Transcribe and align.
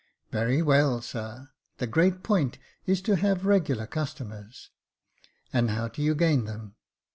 ''"Very 0.31 0.63
well, 0.63 0.99
sir; 0.99 1.49
the 1.77 1.85
great 1.85 2.23
point 2.23 2.57
is 2.87 3.03
to 3.03 3.17
have 3.17 3.45
regular 3.45 3.85
customers."" 3.85 4.71
And 5.53 5.69
how 5.69 5.89
do 5.89 6.01
you 6.01 6.15
gain 6.15 6.45
them 6.45 6.73